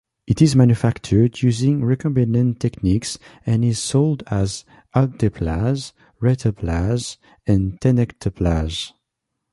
It 0.25 0.41
is 0.41 0.55
manufactured 0.55 1.43
using 1.43 1.81
recombinant 1.81 2.57
techniques 2.57 3.19
and 3.45 3.63
is 3.63 3.77
sold 3.77 4.23
as 4.25 4.65
alteplase, 4.95 5.91
reteplase, 6.19 7.17
and 7.45 7.79
tenecteplase. 7.79 8.93